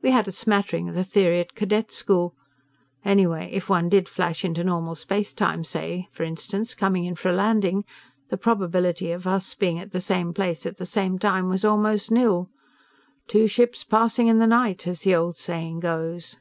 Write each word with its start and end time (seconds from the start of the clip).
We 0.00 0.12
had 0.12 0.28
a 0.28 0.30
smattering 0.30 0.88
of 0.88 0.94
the 0.94 1.02
theory 1.02 1.40
at 1.40 1.56
cadet 1.56 1.90
school... 1.90 2.36
anyway, 3.04 3.50
if 3.50 3.68
one 3.68 3.88
did 3.88 4.08
flash 4.08 4.44
into 4.44 4.62
normal 4.62 4.94
space 4.94 5.34
time 5.34 5.64
say, 5.64 6.06
for 6.12 6.22
instance, 6.22 6.72
coming 6.72 7.02
in 7.04 7.16
for 7.16 7.30
a 7.30 7.34
landing 7.34 7.84
the 8.28 8.36
probability 8.36 9.10
of 9.10 9.26
us 9.26 9.56
being 9.56 9.80
at 9.80 9.90
the 9.90 10.00
same 10.00 10.32
place 10.32 10.66
at 10.66 10.76
the 10.76 10.86
same 10.86 11.18
time 11.18 11.48
was 11.48 11.64
almost 11.64 12.12
nil. 12.12 12.48
'Two 13.26 13.48
ships 13.48 13.82
passing 13.82 14.28
in 14.28 14.38
the 14.38 14.46
night' 14.46 14.86
as 14.86 15.00
the 15.00 15.16
old 15.16 15.36
saying 15.36 15.80
goes." 15.80 16.36